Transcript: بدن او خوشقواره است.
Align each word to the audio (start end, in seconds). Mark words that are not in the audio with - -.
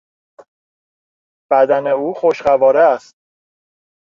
بدن 1.51 1.87
او 1.87 2.13
خوشقواره 2.13 2.79
است. 2.79 3.15